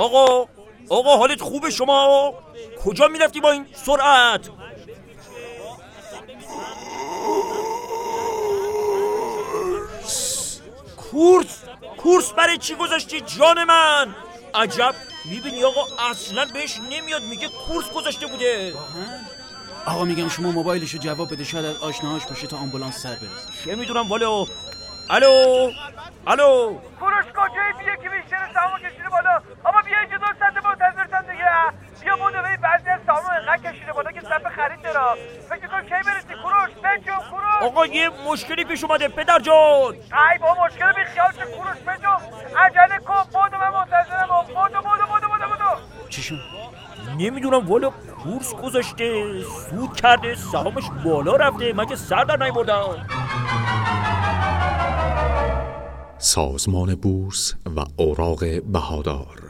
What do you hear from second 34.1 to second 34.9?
که صف خرید